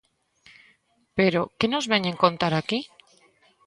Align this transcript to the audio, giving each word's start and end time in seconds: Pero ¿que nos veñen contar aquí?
Pero 1.17 1.41
¿que 1.57 1.67
nos 1.73 1.85
veñen 1.91 2.21
contar 2.23 2.53
aquí? 2.55 2.79